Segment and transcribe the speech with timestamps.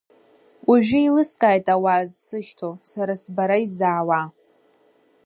[0.69, 4.21] Уажәы еилыскааит ауаа зсышьҭоу, сара сбара изаауа.